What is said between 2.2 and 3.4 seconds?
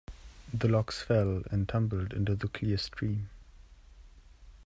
the clear stream.